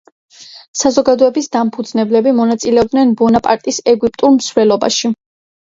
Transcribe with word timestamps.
საზოგადოების 0.83 1.49
დამფუძნებლები 1.57 2.33
მონაწილეობდნენ 2.39 3.13
ბონაპარტის 3.21 3.81
ეგვიპტურ 3.95 4.37
მსვლელობაში. 4.43 5.17